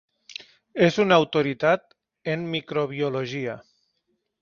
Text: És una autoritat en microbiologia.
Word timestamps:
És 0.87 0.97
una 1.03 1.19
autoritat 1.23 1.85
en 2.35 2.49
microbiologia. 2.57 3.63